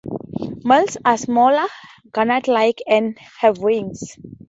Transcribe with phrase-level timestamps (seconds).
[0.63, 1.67] Males are smaller,
[2.15, 4.17] gnat-like and have wings.